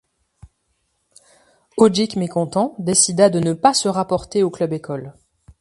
Odjick 1.77 2.15
mécontent, 2.15 2.73
décida 2.79 3.29
de 3.29 3.37
ne 3.39 3.53
pas 3.53 3.75
se 3.75 3.87
rapporter 3.87 4.41
au 4.41 4.49
club-école. 4.49 5.13